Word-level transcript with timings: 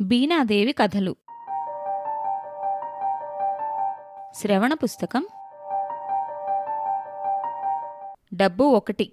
బీనాదేవి 0.00 0.72
కథలు. 0.72 1.16
శ్రవణ 4.34 4.74
పుస్తకం. 4.74 5.26
డబ్బు 8.34 8.64
ఒకటి 8.64 9.12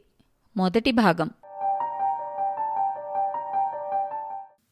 మొదటి 0.57 0.91
భాగం. 0.91 1.29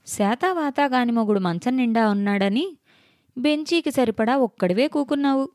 శాతావాతాగాని 0.07 1.11
మొగుడు 1.11 1.39
మంచం 1.39 1.77
నిండా 1.77 2.09
ఉన్నాడని 2.09 2.77
బెంచీకి 3.37 3.91
సరిపడా 3.91 4.37
ఒక్కడివే 4.37 4.87
కూకున్నావు. 4.87 5.49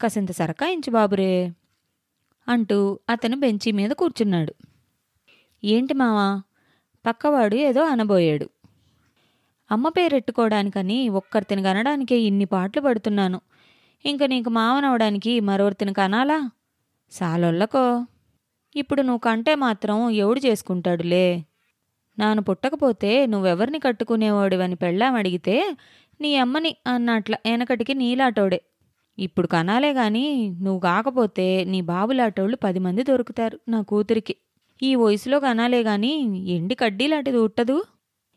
కసింత 0.00 0.32
సరకాయించు 0.32 0.90
బాబురే 0.90 1.52
అంటూ 2.48 2.98
అతను 3.10 3.36
బెంచీ 3.40 3.72
మీద 3.72 3.90
కూర్చున్నాడు. 3.90 4.54
ఏంటి 5.64 5.94
మావా 5.94 6.42
పక్కవాడు 7.06 7.54
ఏదో 7.54 7.84
అనబోయాడు. 7.84 8.50
అమ్మ 9.70 9.88
పేరెట్టుకోవడానికని 9.88 11.08
ఒక్కరితిని 11.08 11.62
కనడానికే 11.62 12.20
ఇన్ని 12.20 12.44
పాటలు 12.44 12.80
పడుతున్నాను. 12.80 13.38
ఇంక 14.04 14.22
నీకు 14.24 14.50
మావనవడానికి 14.50 15.40
మరొకరితిని 15.40 15.92
కనాలా? 15.92 16.38
సాలొల్లకో 17.12 17.84
ఇప్పుడు 18.76 19.02
నువ్వు 19.02 19.18
కంటే 19.18 19.54
మాత్రం 19.54 20.10
ఎవడు 20.10 20.40
చేసుకుంటాడులే? 20.40 21.26
నాను 22.18 22.42
పుట్టకపోతే 22.42 23.26
నువ్వెవరిని 23.26 23.78
కట్టుకునేవాడివని 23.78 24.74
పెళ్ళాం 24.74 25.14
అడిగితే 25.14 25.56
నీ 26.20 26.36
అమ్మని 26.36 26.76
అన్నట్ల 26.86 27.34
వెనకటికి 27.46 27.94
నీలాటోడే. 27.94 28.60
ఇప్పుడు 29.18 29.46
కనాలే 29.46 29.92
గాని 29.92 30.24
నువ్వు 30.62 30.80
కాకపోతే 30.80 31.64
నీ 31.64 31.80
బాబులాటోళ్ళు 31.80 32.56
పది 32.56 32.78
మంది 32.78 33.02
దొరుకుతారు 33.02 33.60
నా 33.68 33.80
కూతురికి. 33.82 34.34
ఈ 34.82 34.94
వయసులో 34.94 35.40
కనాలే 35.40 35.82
గాని 35.82 36.12
ఎండి 36.56 36.74
కడ్డీలాంటిది 36.74 37.38
ఉట్టదు? 37.38 37.76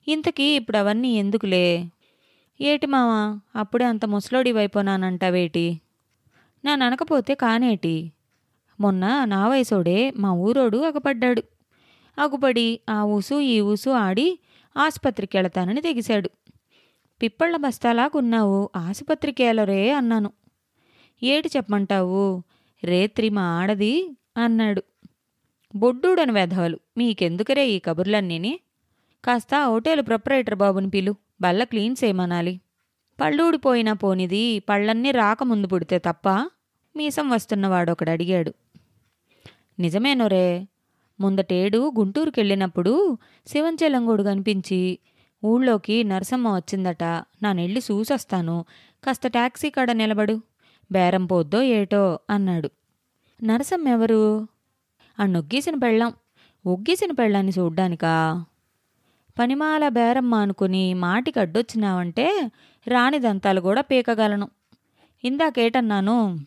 ఇంతకీ 0.08 0.44
ఇప్పుడు 0.56 0.78
అవన్నీ 0.78 1.16
ఎందుకులే? 1.18 1.90
ఏటి 2.62 2.88
మావా 2.88 3.40
అప్పుడే 3.56 3.86
అంత 3.86 4.06
ముసలోడి 4.06 4.52
వైపోనానంటావేటి 4.52 5.82
నా 6.66 6.76
ననకపోతే 6.76 7.34
కానేటి? 7.36 8.12
మొన్న 8.80 9.26
నా 9.26 9.48
వయసోడే 9.48 10.12
మా 10.12 10.32
ఊరోడు 10.34 10.78
అగపడ్డాడు. 10.78 11.44
అగుపడి 12.18 12.80
ఆ 12.90 13.04
ఊసు 13.04 13.36
ఈ 13.36 13.60
ఊసు 13.62 13.90
ఆడి 13.90 14.40
ఆసుపత్రికి 14.78 15.38
వెళతానని 15.38 15.82
తెగిశాడు. 15.82 16.30
పిప్పళ్ళ 17.22 17.56
బస్తాలాగున్నావు 17.56 18.70
ఆసుపత్రికి 18.76 19.44
వెళ్ళరే 19.44 19.92
అన్నాను. 19.92 20.32
ఏటి 21.24 21.50
చెప్పమంటావు? 21.58 22.44
రేత్రి 22.84 23.30
మా 23.30 23.42
ఆడది 23.42 24.18
అన్నాడు. 24.38 24.84
బొడ్డూడని 25.76 26.32
వెధవలు 26.32 26.80
మీకెందుకరే 26.98 27.68
ఈ 27.68 27.80
కబుర్లన్నీని? 27.80 28.60
కాస్త 29.26 29.56
హోటల్ 29.56 30.02
ప్రొపరేటర్ 30.02 30.56
బాబుని 30.56 30.90
పిలు. 30.90 31.16
బల్ల 31.42 31.64
క్లీన్ 31.64 31.96
చేయమనాలి. 32.04 32.60
పళ్ళూడిపోయినా 33.22 33.94
పోనిది 33.94 34.60
పళ్ళన్నీ 34.60 35.12
రాకముందు 35.12 35.68
పుడితే 35.68 35.98
తప్ప 36.00 36.30
మీసం 36.96 37.30
వస్తున్నవాడు 37.30 37.92
ఒకడు 37.92 38.10
అడిగాడు. 38.10 38.54
నిజమేనోరే 39.80 40.68
ముందటేడు 41.20 41.92
గుంటూరుకెళ్ళినప్పుడు 42.00 43.18
శివంచెలంగోడు 43.48 44.24
కనిపించి 44.24 45.00
ఊళ్ళోకి 45.46 46.04
నరసమ్మ 46.04 46.56
వచ్చిందట 46.56 47.04
నానెళ్ళి 47.44 47.82
చూసొస్తాను 47.92 48.66
కాస్త 49.04 49.28
ట్యాక్సీ 49.28 49.70
కాడ 49.70 49.92
నిలబడు 49.92 50.42
బేరం 50.92 51.26
పోద్దో 51.26 51.62
ఏటో 51.62 52.20
అన్నాడు. 52.30 52.70
నరసమ్మ 53.44 53.88
ఎవరు 53.88 54.48
ఆ 55.20 55.26
నొగ్గేసిన 55.26 55.76
పెళ్ళాం 55.76 56.14
ఒగ్గేసిన 56.66 57.12
పెళ్ళాన్ని 57.12 57.52
చూడ్డానికా? 57.60 58.46
పనిమాల 59.40 59.90
బేరమ్మ 59.90 60.36
అనుకుని 60.36 60.94
మాటికి 60.94 61.40
అడ్డొచ్చినావంటే 61.40 62.52
రాని 62.88 63.20
దంతాలు 63.20 63.62
కూడా 63.62 63.82
పీకగలను. 63.82 64.50
ఇందాకేటన్నాను 65.24 66.40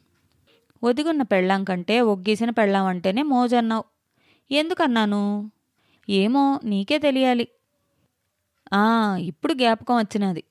ఒదిగున్న 0.84 1.22
పెళ్ళాం 1.22 1.64
కంటే 1.64 2.00
ఒగ్గేసిన 2.00 2.50
పెళ్ళాం 2.50 2.86
అంటేనే 2.86 3.22
మోజన్నావు. 3.22 3.84
ఎందుకన్నాను? 4.52 5.50
ఏమో 6.08 6.60
నీకే 6.64 6.98
తెలియాలి. 6.98 7.48
ఆ 8.72 9.16
ఇప్పుడు 9.20 9.52
జ్ఞాపకం 9.52 9.96
వచ్చినది. 9.96 10.44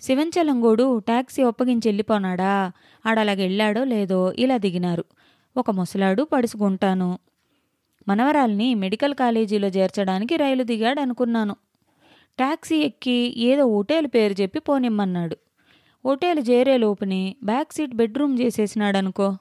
శివంచలంగోడు 0.00 0.98
టాక్సీ 0.98 1.42
ఒప్పగించి 1.42 1.88
వెళ్ళిపోనాడా 1.88 2.72
ఆడలాగెళ్ళాడో 3.06 3.84
లేదో 3.84 4.32
ఇలా 4.32 4.58
దిగినారు. 4.58 5.04
ఒక 5.56 5.70
ముసలాడు 5.70 6.22
పడుసుకుంటాను. 6.22 7.18
మనవరాల్ని 8.08 8.74
మెడికల్ 8.74 9.14
కాలేజీలో 9.14 9.68
చేర్చడానికి 9.68 10.36
రైలు 10.36 10.62
దిగాడు 10.62 11.00
అనుకున్నాను 11.00 11.56
టాక్సీ 12.38 12.76
ఎక్కి 12.76 13.34
ఏదో 13.36 13.64
హోటల్ 13.64 14.06
పేరు 14.06 14.42
చెప్పి 14.42 14.58
పోనిమ్మన్నాడు. 14.58 15.36
హోటల్ 16.04 16.44
చేరే 16.50 16.76
లోపుని 16.76 17.36
బ్యాక్ 17.44 17.72
సీట్ 17.72 17.94
బెడ్రూమ్ 17.94 18.40
చేసేసినాడనుకో. 18.40 19.36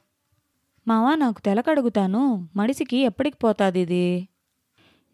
మావా 0.87 1.15
నాకు 1.15 1.41
తెలకడుగుతాను 1.41 2.49
మడిసికి 2.55 2.97
ఎప్పటికి 2.97 3.37
పోతుంది 3.37 3.79
ఇది? 3.79 4.27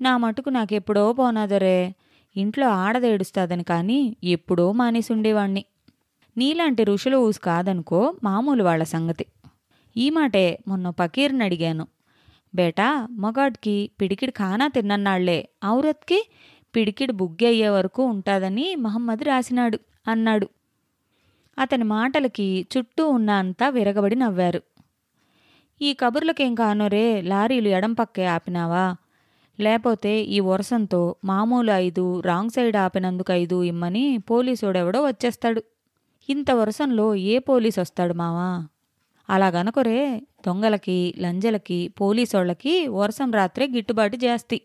నా 0.02 0.18
మటుకు 0.18 0.50
నాకెప్పుడో 0.50 1.14
పోనాదరే. 1.14 1.96
ఇంట్లో 2.38 2.68
ఆడదేడుస్తాదని 2.68 3.64
కానీ 3.64 4.18
ఎప్పుడో 4.24 4.72
మానేసి 4.72 5.14
ఉండేవాణ్ణి 5.14 5.66
నీలాంటి 6.38 6.84
ఋషులు 6.84 7.18
ఊసు 7.18 7.40
కాదనుకో 7.40 8.14
మామూలు 8.24 8.64
వాళ్ళ 8.64 8.84
సంగతి. 8.84 9.26
ఈ 9.98 10.10
మాటే 10.10 10.60
మొన్న 10.68 10.90
పకీర్ని 10.90 11.44
అడిగాను. 11.44 11.88
బేటా 12.56 13.08
మగాడ్కి 13.12 13.90
పిడికిడి 14.02 14.32
ఖానా 14.32 14.68
తిన్నన్నాళ్ళే. 14.68 15.50
ఔరత్కి 15.66 16.30
పిడికిడి 16.76 17.14
బుగ్గి 17.14 17.48
అయ్యే 17.48 17.70
వరకు 17.70 18.04
ఉంటాదని 18.04 18.76
మహమ్మద్ 18.76 19.24
రాసినాడు 19.24 19.80
అన్నాడు. 20.08 20.50
అతని 21.60 21.84
మాటలకి 21.84 22.66
చుట్టూ 22.78 23.10
ఉన్న 23.10 23.30
అంతా 23.32 23.70
విరగబడి 23.70 24.16
నవ్వారు. 24.16 24.62
ఈ 25.82 25.94
కబుర్లకేం 25.94 26.56
కానోరే 26.56 27.22
లారీలు 27.22 27.68
ఎడం 27.68 27.94
పక్కే 27.94 28.26
ఆపినావా? 28.26 28.96
లేకపోతే 29.60 30.22
ఈ 30.22 30.40
వరసంతో 30.40 31.16
మామూలు 31.24 31.72
ఐదు 31.72 32.20
రాంగ్ 32.20 32.50
సైడ్ 32.50 32.78
ఆపినందుకు 32.78 33.34
ఐదు 33.34 33.64
ఇమ్మని 33.64 34.18
పోలీసుడెవడో 34.18 35.06
వచ్చేస్తాడు. 35.06 35.64
ఇంత 36.30 36.52
వరసంలో 36.52 37.16
ఏ 37.16 37.40
పోలీస్ 37.40 37.80
వస్తాడు 37.80 38.14
మావా 38.14 38.68
అలాగనకొరే 39.30 40.22
దొంగలకి 40.48 41.14
లంజలకి 41.20 41.88
పోలీసోళ్ళకి 41.88 42.88
వరసం 42.88 43.32
రాత్రే 43.32 43.68
గిట్టుబాటు 43.68 44.16
జాస్తి 44.16 44.62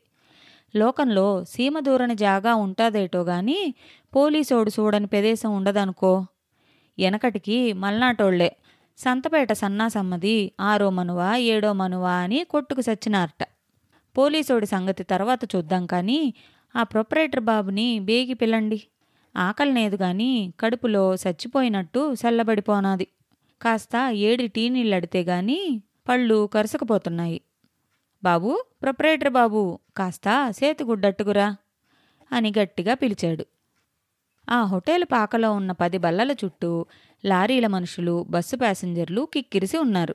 లోకంలో 0.77 1.45
సీమ 1.45 1.79
దూరని 1.79 2.15
జాగా 2.15 2.55
ఉంటాదేటో 2.55 3.23
గాని 3.23 3.75
పోలీసోడు 4.17 4.71
చూడని 4.81 5.07
ప్రదేశం 5.07 5.57
ఉండదనుకో. 5.57 6.27
వెనకటికి 6.99 7.73
మల్నాటోళ్ళే. 7.73 8.57
సంతపేట 8.99 9.53
సన్నాసమ్మది 9.53 10.53
ఆరో 10.61 10.91
మనువా 10.91 11.37
ఏడో 11.37 11.73
మనువా 11.73 12.13
అని 12.13 12.45
కొట్టుకు 12.45 12.81
సచ్చినారట. 12.81 13.49
పోలీసోడి 14.19 14.67
సంగతి 14.67 15.03
తర్వాత 15.03 15.41
చూద్దాం 15.57 15.87
కానీ 15.87 16.35
ఆ 16.77 16.83
ప్రొపరేటర్ 16.83 17.41
బాబుని 17.41 18.01
బేగి 18.01 18.35
పిల్లండి. 18.35 18.83
ఆకలినేదు 19.37 19.97
గాని 19.97 20.53
కడుపులో 20.61 21.15
చచ్చిపోయినట్టు 21.15 22.15
చల్లబడిపోనాది. 22.15 23.07
కాస్త 23.63 24.11
ఏడి 24.13 24.49
టీ 24.49 24.69
నీళ్ళడితే 24.69 25.23
గాని 25.23 25.83
పళ్ళు 26.09 26.47
కరుసకపోతున్నాయి. 26.55 27.41
బాబు 28.23 28.65
ప్రొపరేటర్ 28.83 29.29
బాబు 29.29 29.79
కాస్త 29.97 30.51
సేతిగుడ్డట్టుకురా 30.51 31.57
అని 32.33 32.53
గట్టిగా 32.59 32.95
పిలిచాడు. 32.95 33.45
ఆ 34.49 34.63
హోటల్ 34.63 35.05
పాకలో 35.05 35.53
ఉన్న 35.53 35.73
పది 35.73 35.99
బల్లల 35.99 36.33
చుట్టూ 36.33 36.87
లారీల 37.25 37.67
మనుషులు 37.67 38.27
బస్సు 38.31 38.57
ప్యాసింజర్లు 38.57 39.29
కిక్కిరిసి 39.35 39.79
ఉన్నారు. 39.79 40.15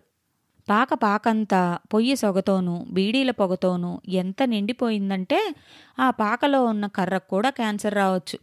పాక 0.70 0.94
పాకంతా 0.94 1.78
పొయ్యి 1.94 2.16
సొగతోనూ 2.16 2.86
బీడీల 2.92 3.32
పొగతోనూ 3.32 4.02
ఎంత 4.08 4.44
నిండిపోయిందంటే 4.44 5.56
ఆ 6.00 6.10
పాకలో 6.10 6.66
ఉన్న 6.66 6.88
కర్రకు 6.88 7.30
కూడా 7.30 7.50
క్యాన్సర్ 7.50 7.94
రావచ్చు. 7.94 8.40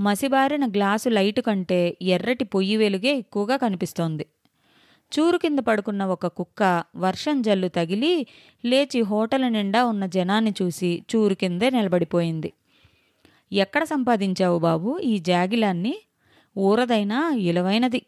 మసిబారిన 0.00 0.66
గ్లాసు 0.66 1.08
లైటు 1.08 1.40
కంటే 1.40 1.96
ఎర్రటి 2.02 2.44
పొయ్యి 2.44 2.76
వెలుగే 2.76 3.12
ఎక్కువగా 3.18 3.56
కనిపిస్తోంది. 3.56 4.26
చూరు 5.20 5.38
కింద 5.38 5.58
పడుకున్న 5.58 6.04
ఒక 6.04 6.26
కుక్క 6.26 6.84
వర్షం 6.96 7.42
జల్లు 7.42 7.68
తగిలి 7.68 8.26
లేచి 8.64 9.00
హోటల్ 9.00 9.52
నిండా 9.52 9.84
ఉన్న 9.84 10.06
జనాన్ని 10.06 10.54
చూసి 10.62 11.02
చూరు 11.16 11.34
కిందే 11.34 11.70
నిలబడిపోయింది. 11.70 12.52
ఎక్కడ 13.52 13.84
సంపాదించావు 13.84 14.58
బాబు 14.58 14.98
ఈ 14.98 15.18
జాగిలాన్ని? 15.18 16.02
ఊరదైనా 16.58 17.30
ఇలవైనది. 17.30 18.02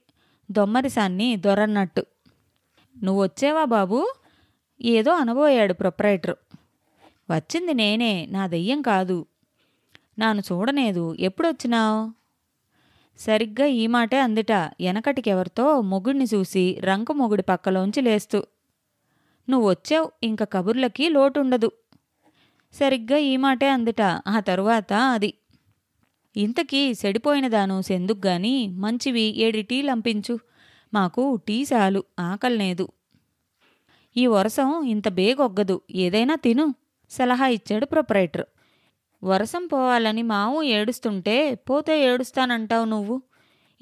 దొమ్మరిసాన్ని 0.50 1.37
దొరన్నట్టు. 1.37 2.06
నువ్వొచ్చేవా 3.03 3.64
బాబు? 3.64 4.14
ఏదో 4.82 5.12
అనబోయాడు 5.12 5.73
ప్రొపరైటర్. 5.73 6.35
వచ్చింది 7.31 7.75
నేనే 7.75 8.26
నా 8.26 8.47
దెయ్యం 8.47 8.82
కాదు. 8.82 9.26
నాను 10.19 10.43
చూడనేదు. 10.52 11.17
ఎప్పుడొచ్చినావు? 11.20 12.25
సరిగ్గా 13.19 13.67
ఈ 13.67 13.87
మాటే 13.87 14.19
అందిట. 14.21 14.53
వెనకటికెవరితో 14.53 15.81
మొగుడిని 15.81 16.27
చూసి 16.35 16.81
రంకు 16.81 17.13
మొగుడి 17.13 17.43
పక్కలోంచి 17.43 18.01
లేస్తూ 18.03 18.47
నువ్వొచ్చావు 19.49 20.13
ఇంక 20.23 20.45
కబుర్లకి 20.45 21.09
లోటుండదు. 21.09 21.71
సరిగ్గా 22.75 23.17
ఈ 23.17 23.37
మాటే 23.37 23.69
అందిట. 23.69 24.03
ఆ 24.29 24.41
తరువాత 24.41 24.93
అది 24.93 25.35
ఇంతకీ 26.37 26.95
సెడిపోయినదాను 26.95 27.83
సెందుకు 27.83 28.27
గాని 28.27 28.69
మంచివి 28.69 29.27
ఏడి 29.39 29.62
టీ 29.62 29.83
లంపించు. 29.83 30.39
మాకు 30.95 31.41
టీ 31.49 31.67
చాలు 31.73 32.05
ఆకలినేదు 32.21 32.89
ఈ 34.17 34.27
వరసం 34.27 34.85
ఇంత 34.85 35.09
బేగొగ్గదు 35.09 35.81
ఏదైనా 35.95 36.35
తిను 36.35 36.75
సలహా 37.11 37.47
ఇచ్చాడు 37.47 37.87
ప్రొపరేటర్. 37.87 38.47
వరసం 39.26 39.67
పోవాలని 39.67 40.23
మావు 40.23 40.62
ఏడుస్తుంటే 40.62 41.55
పోతే 41.55 42.05
ఏడుస్తానంటావు 42.05 42.84
నువ్వు? 42.84 43.23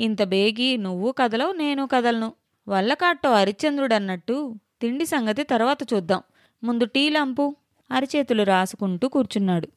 ఇంత 0.01 0.23
బేగి 0.23 0.77
నువ్వు 0.77 1.13
కదలవు 1.13 1.53
నేను 1.53 1.87
కదలను. 1.87 2.33
వల్లకాట్టో 2.69 3.35
హరిశ్చంద్రుడన్నట్టు 3.35 4.55
తిండి 4.81 5.07
సంగతి 5.07 5.43
తర్వాత 5.43 5.95
చూద్దాం. 5.95 6.23
ముందు 6.65 6.85
టీ 6.85 7.09
లంపు. 7.09 7.57
అరిచేతులు 7.91 8.43
రాసుకుంటూ 8.43 9.09
కూర్చున్నాడు. 9.09 9.69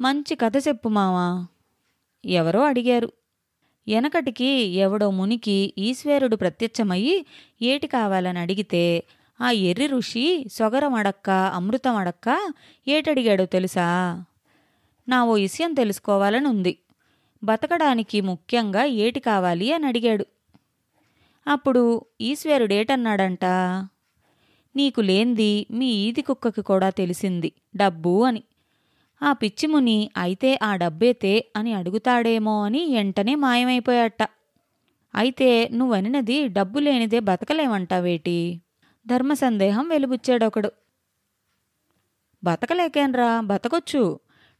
మంచి 0.00 0.34
కథ 0.34 0.52
చెప్పు 0.68 0.88
మావా. 0.88 1.46
ఎవరో 2.24 2.64
అడిగారు. 2.64 3.12
వెనకటికి 3.88 4.46
ఎవడో 4.60 5.10
మునికి 5.10 5.74
ఈశ్వరుడు 5.78 6.36
ప్రత్యక్షమయ్యి 6.36 7.26
ఏటి 7.62 7.86
కావాలని 7.86 8.38
అడిగితే 8.38 9.04
ఆ 9.40 9.50
ఎర్రి 9.50 9.86
ఋషి 9.86 10.44
సొగరం 10.52 10.94
అడక్క 10.94 11.30
అమృతం 11.30 11.96
అడక్క 11.96 12.52
ఏటడిగాడో 12.88 13.44
తెలుసా? 13.44 14.24
నా 15.08 15.24
ఓ 15.24 15.32
విషయం 15.32 15.74
తెలుసుకోవాలని 15.74 16.48
ఉంది 16.48 16.78
బతకడానికి 17.44 18.20
ముఖ్యంగా 18.20 18.84
ఏటి 18.84 19.20
కావాలి 19.20 19.72
అని 19.72 19.86
అడిగాడు. 19.86 20.26
అప్పుడు 21.46 21.82
ఈశ్వరుడేటన్నాడంట 22.20 23.44
నీకు 24.76 25.00
లేంది 25.00 25.66
మీ 25.70 25.86
ఈది 25.86 26.22
కుక్కకి 26.22 26.62
కూడా 26.62 26.90
తెలిసింది 26.90 27.52
డబ్బు 27.76 28.24
అని. 28.24 28.42
ఆ 29.22 29.32
పిచ్చిముని 29.32 30.10
అయితే 30.16 30.58
ఆ 30.62 30.76
డబ్బేతే 30.76 31.44
అని 31.56 31.74
అడుగుతాడేమో 31.74 32.64
అని 32.64 32.94
వెంటనే 32.94 33.34
మాయమైపోయాట. 33.34 34.22
అయితే 35.14 35.68
నువ్వనినది 35.72 36.48
డబ్బు 36.48 36.78
లేనిదే 36.78 37.20
బతకలేమంటావేటి 37.20 38.62
ధర్మ 39.06 39.32
సందేహం 39.34 39.88
వెలుబుచ్చాడొకడు. 39.88 40.70
బతకలేకేన్రా 42.42 43.40
బతకొచ్చు. 43.40 44.02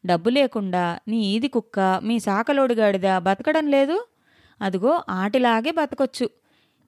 డబ్బు 0.06 0.30
లేకుండా 0.30 0.98
నీ 1.08 1.20
ఈది 1.32 1.48
కుక్క 1.48 2.00
మీ 2.02 2.18
సాకలోడుగాడిదా 2.18 3.18
బతకడం 3.18 3.66
లేదు? 3.66 4.06
అదిగో 4.60 5.04
ఆటిలాగే 5.10 5.70
బతకొచ్చు. 5.70 6.30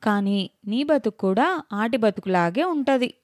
కానీ 0.03 0.51
నీ 0.67 0.83
బతుకు 0.83 1.17
కూడా 1.17 1.63
ఆటి 1.73 1.97
బతుకులాగే 1.97 2.65
ఉంటుంది. 2.65 3.15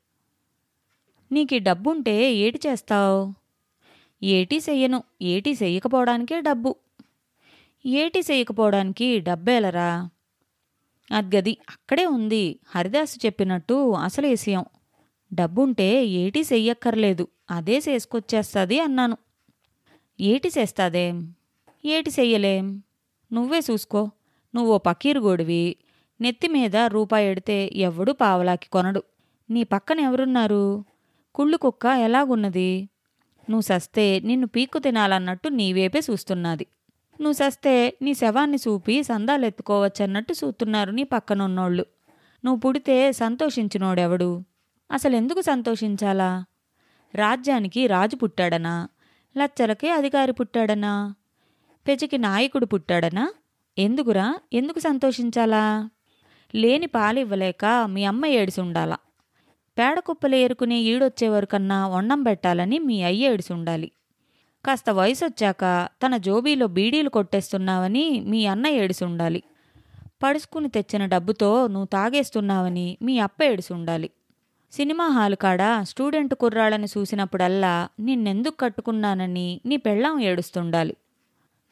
నీకు 1.33 1.59
డబ్బుంటే 1.59 2.33
ఏటి 2.33 2.61
చేస్తావు? 2.67 3.35
ఏటీ 4.23 4.57
చెయ్యను. 4.57 5.03
ఏటీ 5.23 5.51
చెయ్యకపోవడానికే 5.63 6.41
డబ్బు. 6.41 6.75
ఏటి 7.87 8.19
చెయ్యకపోవడానికి 8.19 9.21
డబ్బేలరా? 9.21 10.09
అద్గది 11.13 11.57
అక్కడే 11.71 12.07
ఉంది. 12.07 12.59
హరిదాసు 12.77 13.27
చెప్పినట్టు 13.27 13.93
అసలు 13.93 14.27
విషయం 14.27 14.65
డబ్బుంటే 15.35 16.05
ఏటి 16.07 16.41
చెయ్యక్కర్లేదు. 16.41 17.29
అదే 17.51 17.79
చేసుకొచ్చేస్తుంది 17.79 18.81
అన్నాను. 18.81 19.17
ఏటి 20.21 20.49
చేస్తాదేం? 20.59 21.35
ఏటి 21.85 22.11
చెయ్యలేం? 22.11 22.83
నువ్వే 23.33 23.59
చూసుకో. 23.59 24.11
నువ్వో 24.55 24.79
పకీరుగోడివి 24.79 25.77
నెత్తి 26.21 26.49
మీద 26.49 26.77
రూపాయి 26.77 27.29
ఎడితే 27.29 27.71
ఎవడు 27.75 28.13
పావలాకి 28.13 28.69
కొనడు. 28.69 29.03
నీ 29.51 29.63
పక్కన 29.63 30.01
ఎవరున్నారు? 30.01 30.85
కుళ్ళు 31.35 31.57
కుక్క 31.57 31.87
ఎలాగున్నది? 31.87 32.89
నువ్వు 33.51 33.61
సస్తే 33.61 34.21
నిన్ను 34.21 34.47
పీక్కు 34.47 34.79
తినాలన్నట్టు 34.79 35.49
నీవేపే 35.49 36.01
చూస్తున్నది. 36.11 36.67
నువ్వు 37.21 37.33
సస్తే 37.33 37.99
నీ 38.03 38.15
శవాన్ని 38.15 38.59
చూపి 38.69 39.03
సందాలెత్తుకోవచ్చన్నట్టు 39.03 40.33
చూస్తున్నారు 40.33 40.91
నీ 40.91 41.03
పక్కనున్నోళ్ళు. 41.03 41.87
నువ్వు 42.45 42.61
పుడితే 42.61 43.13
సంతోషించినోడెవడు? 43.13 44.45
అసలెందుకు 44.93 45.41
సంతోషించాలా? 45.41 46.45
రాజ్యానికి 47.15 47.87
రాజు 47.87 48.17
పుట్టాడనా? 48.17 48.89
లచ్చలకే 49.37 49.89
అధికారి 49.91 50.33
పుట్టాడనా? 50.33 51.15
పెచికి 51.87 52.19
నాయకుడు 52.19 52.67
పుట్టాడనా? 52.67 53.25
ఎందుకురా? 53.79 54.27
ఎందుకు 54.53 54.81
సంతోషించాలా? 54.81 55.63
లేని 56.55 56.87
పాలివ్వలేక 56.87 57.65
మీ 57.87 58.05
అమ్మ 58.05 58.27
ఏడిసి 58.27 58.61
ఉండాలా 58.61 58.99
పేడ 59.77 59.99
కుప్పలు 60.01 60.37
ఏరుకుని 60.37 60.79
ఈడొచ్చేవరకన్నా 60.83 61.87
వండం 61.87 62.23
పెట్టాలని 62.23 62.79
మీ 62.79 63.03
అయ్య 63.03 63.31
ఏడిసి 63.31 63.53
ఉండాలి 63.53 63.89
కాస్త 64.65 64.91
వయసు 64.91 65.25
వచ్చాక 65.25 65.65
తన 66.03 66.17
జోబీలో 66.17 66.67
బీడీలు 66.67 67.09
కొట్టేస్తున్నావని 67.09 68.05
మీ 68.21 68.47
అన్న 68.47 68.67
ఏడిసి 68.67 69.05
ఉండాలి 69.05 69.41
పడుచుకుని 70.23 70.69
తెచ్చిన 70.69 71.05
డబ్బుతో 71.07 71.67
నువ్వు 71.67 71.87
తాగేస్తున్నావని 71.87 72.99
మీ 73.03 73.19
అప్ప 73.19 73.45
ఏడిసి 73.45 73.73
ఉండాలి 73.73 74.11
సినిమా 74.73 75.07
హాలు 75.09 75.37
కాడ 75.37 75.63
స్టూడెంట్ 75.83 76.35
కుర్రాళ్ళని 76.35 76.87
చూసినప్పుడల్లా 76.99 77.89
నిన్నెందుకు 78.01 78.57
కట్టుకున్నానని 78.57 79.61
నీ 79.67 79.77
పెళ్ళాం 79.77 80.21
ఏడుస్తుండాలి. 80.21 80.97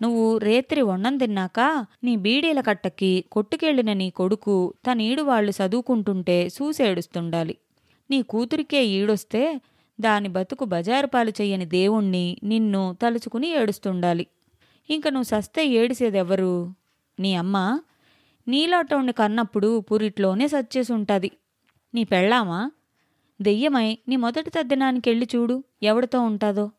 నువ్వు 0.02 0.38
రేత్రి 0.38 0.82
వండం 0.82 1.16
తిన్నాక 1.16 1.86
నీ 2.04 2.16
బీడీల 2.16 2.60
కట్టకి 2.60 3.24
కొట్టుకెళ్ళిన 3.32 3.92
నీ 3.92 4.10
కొడుకు 4.10 4.74
తనీడు 4.86 5.22
వాళ్ళు 5.22 5.50
చదువుకుంటుంటే 5.50 6.46
చూసేడుస్తుండాలి 6.46 7.56
నీ 8.10 8.22
కూతురికే 8.22 8.86
ఈడొస్తే 8.86 9.60
దాని 10.00 10.28
బతుకు 10.28 10.64
బజారు 10.64 11.06
పాలు 11.06 11.30
చెయ్యని 11.30 11.64
దేవుణ్ణి 11.64 12.36
నిన్ను 12.44 12.96
తలుచుకుని 13.02 13.48
ఏడుస్తుండాలి. 13.50 14.26
ఇంక 14.90 15.08
నువ్వు 15.08 15.24
సస్తే 15.24 15.66
ఏడిసేదెవరు? 15.66 16.74
నీ 17.20 17.34
అమ్మ 17.34 17.80
నీలాటోణ్ణి 18.48 19.12
కన్నప్పుడు 19.12 19.80
పురిట్లోనే 19.80 20.48
సచ్చేసుంటుంది. 20.48 21.30
నీ 21.94 22.04
పెళ్ళామా? 22.04 22.70
దెయ్యమై 23.42 23.98
నీ 24.08 24.16
మొదటి 24.16 24.50
తద్దినానికెళ్ళి 24.50 25.28
చూడు 25.36 25.64
ఎవడితో 25.82 26.20
ఉంటాదో. 26.20 26.70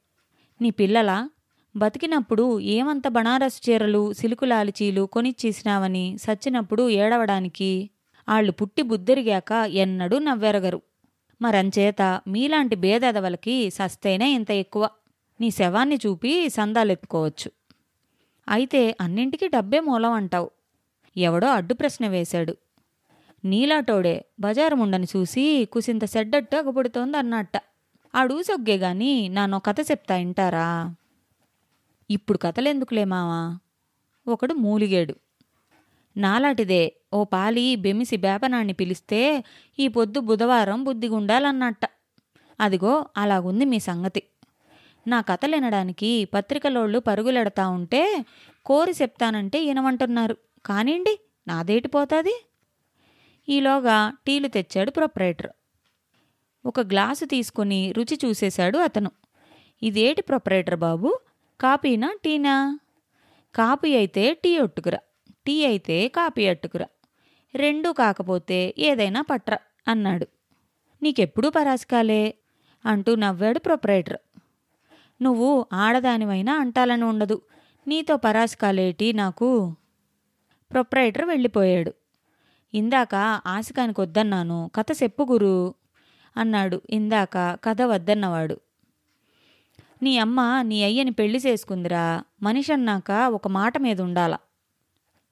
నీ 0.62 0.69
పిల్లలా 0.69 1.30
బతికినప్పుడు 1.75 2.60
ఏమంత 2.60 3.08
బనారస్ 3.08 3.69
చీరలు 3.69 4.13
సిలుకులాలిచీలు 4.13 5.02
కొనిచ్చేసినావని 5.02 6.18
సచ్చినప్పుడు 6.22 6.90
ఏడవడానికి 6.90 7.90
ఆళ్ళు 8.30 8.52
పుట్టి 8.52 8.81
బుద్ధిరిగాక 8.81 9.52
ఎన్నడూ 9.52 10.19
నవ్వెరగరు. 10.19 10.81
మరంచేత 11.42 12.22
మీలాంటి 12.28 12.75
బేదెదవలకి 12.75 13.69
సస్తేనే 13.69 14.34
ఇంత 14.34 14.52
ఎక్కువ. 14.52 14.90
నీ 15.42 15.52
శవాన్ని 15.52 16.00
చూపి 16.07 16.50
సందాలెత్తుకోవచ్చు. 16.50 17.52
అయితే 18.50 18.96
అన్నింటికీ 19.02 19.48
డబ్బే 19.48 19.80
మూలం 19.80 20.12
అంటావు. 20.12 20.52
ఎవడో 21.18 21.47
అడ్డు 21.47 21.74
ప్రశ్న 21.74 22.07
వేశాడు. 22.07 22.57
నీలాటోడే 23.45 24.26
బజారు 24.40 24.76
ముండని 24.76 25.07
చూసి 25.16 25.66
కుసింత 25.71 26.06
సెడ్డట్టు 26.06 26.56
అగపుడుతోంది 26.56 27.18
అన్నట్ట. 27.18 27.52
ఆడూసొగ్గే 28.16 28.78
గాని 28.78 29.30
నానో 29.30 29.60
కథ 29.60 29.76
చెప్తా 29.80 30.16
ఇంటారా? 30.16 30.95
ఇప్పుడు 32.10 32.38
కథలెందుకులే 32.38 33.04
మావా? 33.04 33.60
ఒకడు 34.28 34.54
మూలిగాడు. 34.54 35.16
నాలాటిదే 36.18 36.94
ఓ 37.14 37.24
పాలి 37.24 37.76
బెమిసి 37.76 38.18
బేపనాన్ని 38.18 38.74
పిలిస్తే 38.74 39.44
ఈ 39.80 39.88
పొద్దు 39.88 40.19
బుధవారం 40.19 40.83
బుద్ధిగుండాలన్నట్ట. 40.83 41.81
అదిగో 42.60 43.06
అలాగుంది 43.18 43.66
మీ 43.66 43.80
సంగతి. 43.80 44.24
నా 45.07 45.21
కథలెనడానికి 45.21 46.26
పత్రికలోళ్ళు 46.26 47.00
పరుగులెడతా 47.00 47.69
ఉంటే 47.69 48.26
కోరి 48.66 48.94
చెప్తానంటే 49.02 49.66
వినమంటున్నారు 49.66 50.38
కానివ్వండి 50.66 51.19
నాదేటి 51.48 51.88
పోతుంది? 51.88 52.51
ఈలోగా 53.50 54.14
టీలు 54.26 54.48
తెచ్చాడు 54.48 54.92
ప్రొపరేటర్. 54.92 55.50
ఒక 56.66 56.80
గ్లాసు 56.80 57.26
తీసుకుని 57.26 57.92
రుచి 57.92 58.19
చూసేశాడు 58.26 58.78
అతను. 58.78 59.12
ఇదేటి 59.83 60.21
ప్రొపరేటర్ 60.21 60.76
బాబు? 60.76 61.19
కాపీనా 61.62 62.18
టీనా? 62.24 62.80
కాపీ 63.56 63.95
అయితే 63.95 64.33
టీ 64.33 64.60
ఒట్టుకురా. 64.60 65.00
టీ 65.45 65.66
అయితే 65.66 66.07
కాపీ 66.07 66.48
అట్టుకురా. 66.48 66.86
రెండూ 67.56 67.92
కాకపోతే 67.92 68.74
ఏదైనా 68.78 69.21
పట్రా 69.21 69.57
అన్నాడు. 69.88 70.28
నీకెప్పుడూ 71.04 71.50
పరాసికాలే? 71.50 72.36
అంటూ 72.86 73.16
నవ్వాడు 73.16 73.60
ప్రొపరేటర్. 73.60 74.18
నువ్వు 75.21 75.66
ఆడదానివైనా 75.74 76.56
అంటాలని 76.56 77.04
ఉండదు. 77.04 77.42
నీతో 77.88 78.18
పరాసికాలేటి 78.18 79.14
నాకు? 79.14 79.76
ప్రొపరేటర్ 80.71 81.26
వెళ్ళిపోయాడు. 81.26 81.94
ఇందాక 82.73 83.16
ఆశకానికి 83.47 84.01
వద్దన్నాను 84.01 84.71
కథ 84.75 84.85
చెప్పు 85.04 85.23
గురు 85.23 85.73
అన్నాడు. 86.37 86.81
ఇందాక 86.90 87.57
కథ 87.63 87.81
వద్దన్నవాడు. 87.81 88.57
నీ 90.04 90.18
అమ్మ 90.18 90.61
నీ 90.61 90.83
అయ్యని 90.83 91.11
పెళ్ళి 91.11 91.40
చేసుకుందిరా. 91.40 92.23
మనిషి 92.44 92.73
అన్నాక 92.73 93.11
ఒక 93.11 93.47
మాట 93.47 93.78
మీద 93.78 94.01
ఉండాల 94.01 94.37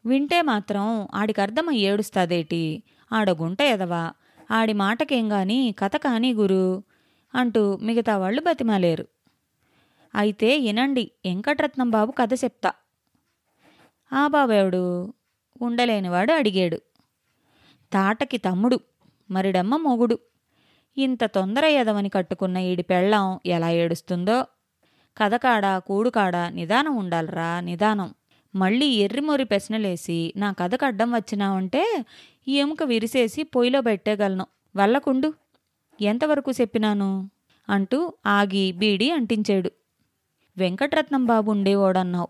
వింటే 0.05 0.41
మాత్రం 0.41 1.07
ఆడికి 1.13 1.41
అర్థమై 1.41 1.75
ఏడుస్తాదేటి? 1.75 2.83
ఆడగుంట 3.13 3.61
ఎదవా? 3.61 4.13
ఆడి 4.51 4.73
మాటకేం 4.73 5.31
గాని 5.31 5.75
కథ 5.79 5.95
కానీ 5.95 6.33
గురు 6.33 6.83
అంటూ 7.35 7.77
మిగతా 7.81 8.17
వాళ్ళు 8.17 8.41
బతిమాలేరు. 8.41 9.07
అయితే 10.15 10.59
వినండి 10.59 11.11
వెంకటరత్నం 11.25 11.89
బాబు 11.89 12.11
కథ 12.11 12.33
చెప్తా. 12.33 12.73
ఆ 14.13 14.27
బాబేవుడు 14.27 15.13
ఉండలేనివాడు 15.61 16.33
అడిగాడు. 16.33 16.88
తాటకి 17.93 18.37
తమ్ముడు 18.37 18.79
మరిడమ్మ 19.31 19.75
మొగుడు. 19.77 20.19
ఇంత 20.97 21.23
తొందర 21.23 21.65
ఎదవని 21.65 22.09
కట్టుకున్న 22.09 22.57
ఈడి 22.57 22.83
పెళ్ళాం 22.83 23.39
ఎలా 23.45 23.69
ఏడుస్తుందో? 23.69 24.45
కథకాడ 25.17 25.77
కూడుకాడ 25.77 26.37
నిదానం 26.37 26.95
ఉండాలిరా 26.95 27.59
నిదానం. 27.59 28.13
మళ్ళీ 28.55 28.85
ఎర్రిమొరి 28.85 29.43
పెసనలేసి 29.43 30.33
నా 30.37 30.51
కథకు 30.51 30.85
అడ్డం 30.85 31.11
వచ్చినావంటే 31.11 32.05
ఎముక 32.47 32.83
విరిసేసి 32.83 33.43
పొయ్యిలో 33.43 33.81
పెట్టేగలను. 33.81 34.47
వల్లకుండు 34.75 35.33
ఎంతవరకు 36.01 36.51
చెప్పినాను? 36.51 37.29
అంటూ 37.69 38.13
ఆగి 38.25 38.71
బీడి 38.71 39.11
అంటించాడు. 39.11 39.71
వెంకటరత్నం 40.57 41.25
బాబు 41.25 41.51
ఉండేవాడన్నావు. 41.51 42.27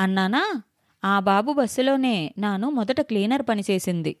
అన్నానా? 0.00 0.62
ఆ 1.04 1.20
బాబు 1.20 1.52
బస్సులోనే 1.52 2.34
నాను 2.38 2.70
మొదట 2.70 3.00
క్లీనర్ 3.00 3.42
పనిచేసింది 3.48 4.16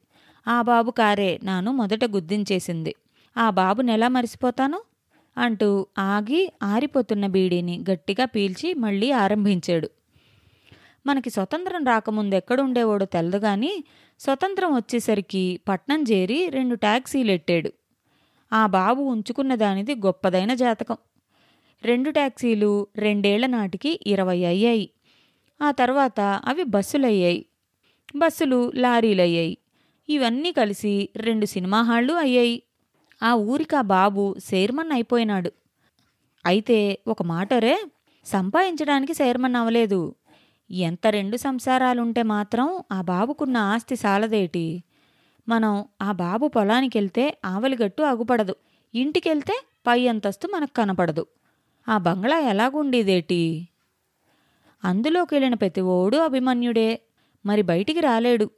ఆ 0.48 0.62
బాబు 0.62 0.90
కారే 0.90 1.40
నాను 1.42 1.72
మొదట 1.72 2.04
గుద్దించేసింది. 2.04 2.94
ఆ 3.36 3.50
బాబునెలా 3.50 4.08
మరిసిపోతాను? 4.08 4.80
అంటూ 5.38 5.86
ఆగి 5.98 6.52
ఆరిపోతున్న 6.62 7.26
బీడీని 7.26 7.84
గట్టిగా 7.90 8.24
పీల్చి 8.24 8.74
మళ్ళీ 8.74 9.10
ఆరంభించాడు. 9.10 9.90
మనకి 11.06 11.30
స్వతంత్రం 11.30 11.84
రాకముందు 11.84 12.34
ఎక్కడుండేవాడో 12.34 13.04
తెలదు 13.04 13.36
గాని 13.36 13.84
స్వతంత్రం 14.20 14.74
వచ్చేసరికి 14.74 15.60
పట్నం 15.68 16.04
చేరి 16.10 16.48
రెండు 16.48 16.74
ట్యాక్సీలు 16.74 17.30
ఎట్టాడు. 17.30 17.72
ఆ 18.52 18.66
బాబు 18.66 19.02
ఉంచుకున్న 19.02 19.54
దానిది 19.54 19.94
గొప్పదైన 19.94 20.54
జాతకం. 20.54 20.96
రెండు 21.82 22.10
ట్యాక్సీలు 22.10 22.86
రెండేళ్ళ 22.96 23.46
నాటికి 23.46 24.00
ఇరవై 24.06 24.44
అయ్యాయి. 24.44 24.90
ఆ 25.62 25.70
తర్వాత 25.70 26.20
అవి 26.20 26.62
బస్సులయ్యాయి. 26.62 27.46
బస్సులు 28.16 28.72
లారీలయ్యాయి. 28.74 29.58
ఇవన్నీ 30.10 30.52
కలిసి 30.52 31.08
రెండు 31.16 31.46
సినిమా 31.46 31.82
హాళ్ళు 31.82 32.12
అయ్యాయి. 32.12 32.62
ఆ 33.22 33.34
ఊరికి 33.34 33.76
ఆ 33.76 33.80
బాబు 33.80 34.36
చైర్మన్ 34.54 34.92
అయిపోయినాడు. 34.92 35.52
అయితే 36.46 36.98
ఒక 37.06 37.22
మాటరే 37.22 37.84
సంపాదించడానికి 38.24 39.12
చైర్మన్ 39.12 39.56
అవ్వలేదు. 39.56 40.14
ఎంత 40.70 41.06
రెండు 41.06 41.36
సంసారాలుంటే 41.36 42.22
మాత్రం 42.22 42.82
ఆ 42.92 43.00
బాబుకున్న 43.00 43.56
ఆస్తి 43.56 43.96
సాలదేటి? 43.96 44.82
మనం 45.48 45.84
ఆ 46.02 46.12
బాబు 46.12 46.48
పొలానికి 46.48 46.98
వెళ్తే 46.98 47.38
ఆవలిగట్టు 47.44 48.02
అగుపడదు. 48.02 48.56
ఇంటికెళ్తే 48.94 49.64
పై 49.86 50.08
అంతస్తు 50.08 50.48
మనకు 50.48 50.70
కనపడదు. 50.72 51.26
ఆ 51.88 51.98
బంగ్లా 51.98 52.38
ఎలాగుండేదేటి? 52.38 53.68
అందులోకి 54.84 55.34
వెళ్ళిన 55.34 55.54
ప్రతి 55.54 55.80
ఓడు 55.80 56.16
అభిమన్యుడే. 56.16 57.00
మరి 57.46 57.62
బయటికి 57.62 58.00
రాలేడు. 58.00 58.50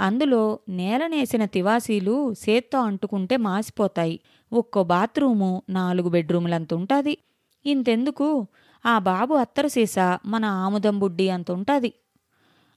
అందులో 0.00 0.58
నేలనేసిన 0.68 1.44
తివాసీలు 1.44 2.34
సేత్తో 2.34 2.80
అంటుకుంటే 2.80 3.36
మాసిపోతాయి. 3.36 4.20
ఒక్కో 4.52 4.84
బాత్రూము 4.84 5.62
నాలుగు 5.70 6.08
బెడ్రూములంతుంటాది. 6.08 7.18
ఇంతెందుకు? 7.66 8.46
ఆ 8.86 8.98
బాబు 8.98 9.34
అత్తరు 9.34 9.68
సీసా 9.68 10.18
మన 10.26 10.44
ఆముదం 10.44 10.98
బుడ్డి 10.98 11.28
అంతుంటాది. 11.28 11.92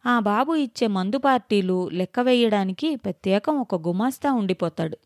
ఆ 0.06 0.20
బాబు 0.20 0.56
ఇచ్చే 0.56 0.88
మందు 0.88 1.18
పార్టీలు 1.18 1.90
లెక్క 1.94 2.20
వేయడానికి 2.20 2.96
ప్రత్యేకం 2.96 3.60
ఒక 3.60 3.76
గుమాస్తా 3.88 4.34
ఉండిపోతాడు. 4.34 4.98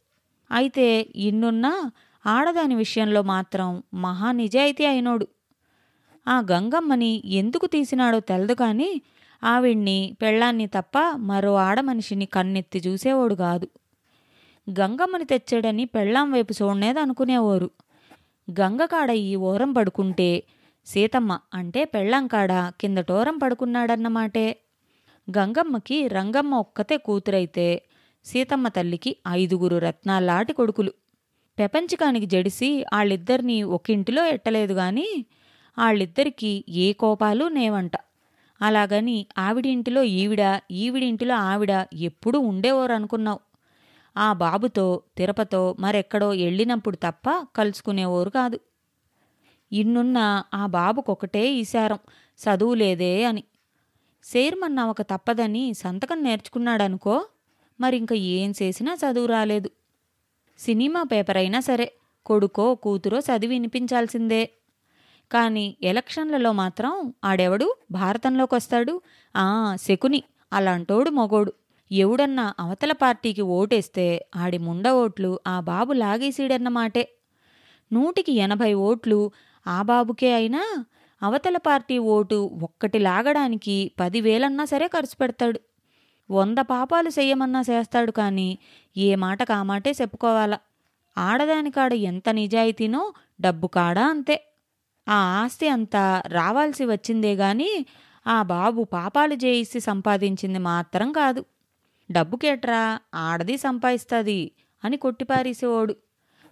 అయితే 0.51 1.07
ఇన్నున్నా 1.15 1.91
ఆడదాని 2.25 2.75
విషయంలో 2.75 3.21
మాత్రం 3.23 3.83
మహా 3.93 4.31
నిజాయితీ 4.31 4.85
అయినోడు. 4.85 5.27
ఆ 6.27 6.41
గంగమ్మని 6.51 7.21
ఎందుకు 7.25 7.65
తీసినాడో 7.67 8.19
తెలదు 8.19 8.53
కానీ 8.53 9.01
ఆవిడ్ని 9.43 10.15
పెళ్ళాన్ని 10.21 10.67
తప్ప 10.67 11.15
మరో 11.15 11.55
ఆడమనిషిని 11.55 12.25
కన్నెత్తి 12.25 12.79
చూసేవాడు 12.87 13.35
కాదు. 13.35 13.67
గంగమ్మని 14.69 15.25
తెచ్చాడని 15.25 15.85
పెళ్ళాం 15.85 16.31
వైపు 16.31 16.63
చూడనేది 16.63 16.99
అనుకునేవారు. 16.99 17.71
గంగకాడ 18.51 19.09
ఈ 19.09 19.35
ఓరం 19.35 19.73
పడుకుంటే 19.73 20.43
సీతమ్మ 20.85 21.39
అంటే 21.53 21.85
పెళ్ళంకాడ 21.85 22.71
కిందటోరం 22.81 23.37
పడుకున్నాడన్నమాటే. 23.37 24.57
గంగమ్మకి 25.37 26.07
రంగమ్మ 26.07 26.55
ఒక్కతే 26.55 26.97
కూతురైతే 26.97 27.81
సీతమ్మ 28.25 28.67
తల్లికి 28.67 29.17
ఐదుగురు 29.27 29.77
రత్నాలాటి 29.77 30.53
కొడుకులు. 30.53 30.93
పెపంచకానికి 31.59 32.25
జడిసి 32.25 32.85
వాళ్ళిద్దరినీ 32.93 33.63
ఒకింటిలో 33.63 34.25
ఎట్టలేదు 34.25 34.73
గాని 34.73 35.25
వాళ్ళిద్దరికీ 35.77 36.65
ఏ 36.69 36.93
కోపాలు 36.93 37.45
నేవంట 37.45 37.91
అలాగని 38.61 39.27
ఆవిడింటిలో 39.37 40.03
ఈవిడ 40.03 40.59
ఈవిడింటిలో 40.71 41.35
ఆవిడ 41.35 41.85
ఎప్పుడూ 41.93 42.39
ఉండేవారు 42.39 42.93
అనుకున్నావు 42.93 43.39
ఆ 44.17 44.33
బాబుతో 44.33 45.03
తిరుపతో 45.17 45.75
మరెక్కడో 45.79 46.29
వెళ్ళినప్పుడు 46.29 46.95
తప్ప 46.95 47.45
కలుసుకునేవారు 47.55 48.29
కాదు. 48.29 48.59
ఇన్నున్న 49.71 50.43
ఆ 50.53 50.65
బాబుకొకటే 50.65 51.53
ఈశారం 51.53 51.99
చదువు 52.39 52.73
లేదే 52.73 53.23
అని. 53.23 53.43
చైర్మన్ 54.25 54.75
నవక 54.75 55.01
తప్పదని 55.01 55.73
సంతకం 55.73 56.23
నేర్చుకున్నాడనుకో 56.23 57.25
మరింక 57.79 58.13
ఏం 58.13 58.53
చేసినా 58.61 58.93
చదువు 58.93 59.25
రాలేదు. 59.25 59.69
సినిమా 60.59 61.03
పేపర్ 61.03 61.37
అయినా 61.37 61.59
సరే 61.59 61.91
కొడుకో 62.25 62.75
కూతురో 62.75 63.19
చదివి 63.19 63.53
వినిపించాల్సిందే 63.53 64.49
కానీ 65.31 65.77
ఎలక్షన్లలో 65.83 66.51
మాత్రం 66.51 67.13
ఆడెవడు 67.23 67.67
భారతంలోకి 67.91 68.55
వస్తాడు 68.55 69.01
ఆ 69.35 69.75
శకుని. 69.81 70.23
అలాంటోడు 70.53 71.09
మొగోడు. 71.09 71.53
ఎవడన్నా 71.91 72.53
అవతల 72.59 72.91
పార్టీకి 72.91 73.41
ఓటేస్తే 73.41 74.27
ఆడి 74.35 74.57
ముండ 74.57 74.87
ఓట్లు 74.89 75.39
ఆ 75.47 75.59
బాబు 75.59 75.93
లాగేసీడన్నమాటే 75.93 77.03
నూటికి 77.93 78.31
ఎనభై 78.31 78.73
ఓట్లు 78.73 79.31
ఆ 79.67 79.81
బాబుకే 79.81 80.33
అయినా 80.33 80.85
అవతల 81.21 81.57
పార్టీ 81.57 81.97
ఓటు 81.97 82.51
ఒక్కటి 82.63 82.99
లాగడానికి 82.99 83.91
పదివేలన్నా 83.99 84.65
సరే 84.65 84.87
ఖర్చు 84.87 85.15
పెడతాడు. 85.21 85.59
వంద 86.29 86.57
పాపాలు 86.57 87.09
చెయ్యమన్నా 87.09 87.61
చేస్తాడు 87.69 88.11
కానీ 88.11 88.49
ఏ 88.97 89.15
మాటకు 89.15 89.53
ఆ 89.53 89.63
మాటే 89.63 89.91
చెప్పుకోవాలా. 89.91 90.59
ఆడదానికాడ 91.17 91.93
ఎంత 91.93 92.29
నిజాయితీనో 92.29 93.13
డబ్బు 93.41 93.67
కాడా 93.67 94.07
అంతే. 94.07 94.35
ఆ 95.07 95.13
ఆస్తి 95.13 95.67
అంతా 95.67 96.23
రావాల్సి 96.27 96.85
వచ్చిందే 96.85 97.33
గాని 97.33 97.85
ఆ 98.25 98.43
బాబు 98.43 98.83
పాపాలు 98.83 99.33
చేయిసి 99.33 99.79
సంపాదించింది 99.79 100.59
మాత్రం 100.59 101.11
కాదు. 101.11 101.45
డబ్బుకేట్రా 102.09 102.81
ఆడది 103.13 103.57
సంపాదిస్తుంది 103.57 104.51
అని 104.83 104.97
కొట్టిపారేసేవాడు. 104.97 105.93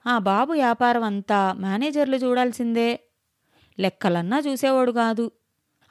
ఆ 0.05 0.17
బాబు 0.19 0.51
వ్యాపారం 0.51 1.03
అంతా 1.03 1.53
మేనేజర్లు 1.59 2.17
చూడాల్సిందే. 2.17 2.89
లెక్కలన్నా 3.79 4.39
చూసేవాడు 4.39 4.91
కాదు. 4.91 5.25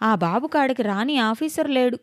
ఆ 0.02 0.14
బాబు 0.14 0.46
కాడికి 0.46 0.82
రాని 0.82 1.18
ఆఫీసర్ 1.18 1.70
లేడు. 1.70 1.98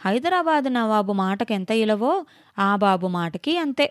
హైదరాబాద్ 0.00 0.74
నవాబు 0.74 1.12
మాటకెంత 1.12 1.70
ఇలవో 1.70 2.12
ఆ 2.58 2.76
బాబు 2.76 3.06
మాటకి 3.08 3.58
అంతే. 3.58 3.86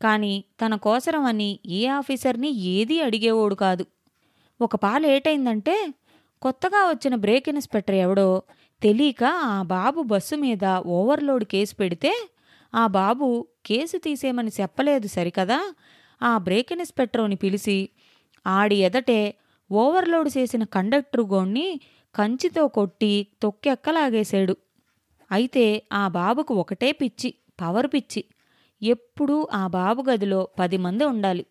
కానీ 0.00 0.44
తన 0.60 0.74
కోసరం 0.76 1.24
అని 1.24 1.60
ఏ 1.66 1.86
ఆఫీసర్ని 1.86 2.50
ఏదీ 2.50 3.00
అడిగేవాడు 3.00 3.54
కాదు. 3.54 3.84
ఒక 4.62 4.76
పాలు 4.76 5.06
ఏటైందంటే 5.06 5.74
కొత్తగా 6.42 6.80
వచ్చిన 6.88 7.14
బ్రేక్ 7.14 7.48
ఇన్స్పెక్టర్ 7.48 7.94
ఎవడో 7.94 8.42
తెలియక 8.82 9.24
ఆ 9.24 9.62
బాబు 9.62 10.00
బస్సు 10.02 10.36
మీద 10.36 10.64
ఓవర్లోడ్ 10.86 11.44
కేసు 11.44 11.74
పెడితే 11.76 12.12
ఆ 12.74 12.86
బాబు 12.86 13.46
కేసు 13.66 13.96
తీసేమని 13.98 14.50
చెప్పలేదు 14.60 15.06
సరికదా? 15.06 15.58
ఆ 16.22 16.38
బ్రేక్ 16.38 16.72
ఇన్స్పెక్టర్ని 16.72 17.36
పిలిచి 17.36 17.76
ఆడి 18.46 18.76
ఎదటే 18.76 19.20
ఓవర్లోడ్ 19.70 20.30
చేసిన 20.38 20.64
కండక్టర్ 20.64 21.20
గోణ్ణి 21.20 21.66
కంచితో 22.14 22.68
కొట్టి 22.68 23.12
తొక్కెక్కలాగేశాడు. 23.42 24.56
అయితే 25.30 25.64
ఆ 25.92 26.08
బాబుకు 26.08 26.54
ఒకటే 26.54 26.92
పిచ్చి 26.92 27.30
పవర్ 27.60 27.86
పిచ్చి. 27.86 28.22
ఎప్పుడూ 28.82 29.48
ఆ 29.54 29.66
బాబు 29.66 30.00
గదిలో 30.10 30.48
పది 30.58 30.76
మంది 30.76 31.04
ఉండాలి. 31.04 31.44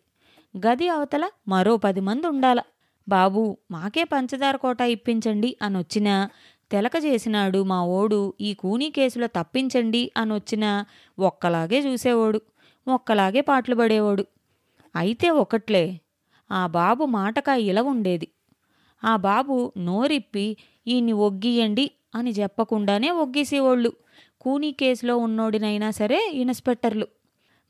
గది 0.56 0.88
అవతల 0.88 1.24
మరో 1.48 1.76
పది 1.76 2.00
మంది 2.00 2.26
ఉండాల. 2.26 2.60
బాబు 3.08 3.56
మాకే 3.70 4.04
పంచదార 4.04 4.56
కోట 4.56 4.80
ఇప్పించండి 4.80 5.56
అనొచ్చినా 5.62 6.30
తెలక 6.70 6.92
చేసినాడు 7.04 7.62
మా 7.62 7.84
ఓడు 7.84 8.34
ఈ 8.40 8.54
కూనీ 8.54 8.90
కేసులో 8.90 9.26
తప్పించండి 9.26 10.12
అనొచ్చినా 10.16 10.86
ఒక్కలాగే 11.18 11.78
చూసేవాడు 11.78 12.40
ఒక్కలాగే 12.88 13.40
పాటలు 13.40 13.74
పడేవాడు. 13.74 14.26
అయితే 14.96 15.30
ఒకట్లే 15.30 16.00
ఆ 16.52 16.66
బాబు 16.66 17.04
మాటకా 17.04 17.54
ఇలా 17.54 17.82
ఉండేది. 17.82 18.28
ఆ 19.04 19.16
బాబు 19.16 19.72
నోరిప్పి 19.78 20.56
ఈయన్ని 20.86 21.12
ఒగ్గియండి 21.12 21.90
అని 22.14 22.30
చెప్పకుండానే 22.30 23.10
ఒగ్గేసేవాళ్ళు. 23.10 23.92
కూనీ 24.40 24.72
కేసులో 24.72 25.16
ఉన్నోడినైనా 25.16 25.90
సరే 25.90 26.30
ఇన్స్పెక్టర్లు. 26.34 27.06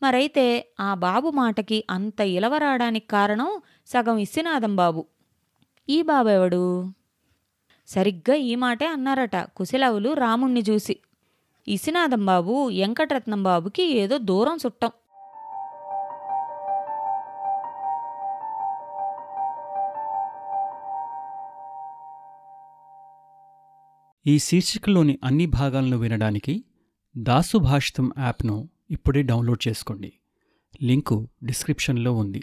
మరైతే 0.02 0.66
ఆ 0.80 0.94
బాబు 0.94 1.30
మాటకి 1.30 1.84
అంత 1.90 2.20
ఇలవరాడానికి 2.20 3.06
కారణం 3.06 3.60
సగం 3.86 4.18
ఇస్సినాదం 4.18 4.76
బాబు. 4.76 5.06
ఈ 5.88 6.02
బాబెవడు? 6.02 6.90
సరిగ్గా 7.88 8.34
ఈ 8.34 8.54
మాటే 8.54 8.86
అన్నారట 8.86 9.36
కుశలవులు 9.36 10.12
రాముణ్ణి 10.12 10.64
చూసి. 10.70 10.96
ఇసినాథం 11.68 12.26
బాబు 12.26 12.68
వెంకటరత్నం 12.68 13.42
బాబుకి 13.42 13.82
ఏదో 13.82 14.18
దూరం 14.18 14.58
చుట్టం 14.66 14.90
ఈ 24.26 24.38
శీర్షికలోని 24.38 25.18
అన్ని 25.24 25.46
భాగాలను 25.46 25.96
వినడానికి 25.96 26.64
దాసు 27.16 27.58
భాషితం 27.58 28.12
యాప్ను 28.18 28.68
ఇప్పుడే 28.90 29.22
డౌన్లోడ్ 29.22 29.68
చేసుకోండి. 29.68 30.12
లింకు 30.82 31.28
డిస్క్రిప్షన్లో 31.44 32.12
ఉంది. 32.14 32.42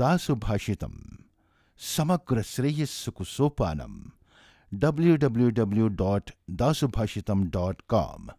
दासुभाषितम। 0.00 0.92
समग्र 1.78 2.42
श्रेयस्सु 2.42 3.10
को 3.10 3.24
W 4.74 5.16
W 5.16 5.50
W 5.50 5.88
dot 5.88 6.30
Dasubhashitam 6.50 7.44
dot 7.44 7.82
com 7.88 8.30